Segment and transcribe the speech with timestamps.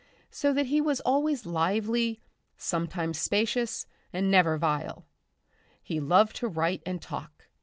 [0.31, 2.23] So that he was always lively,
[2.57, 5.05] sometimes spacious, and never vile.
[5.83, 7.45] He loved to write and talk.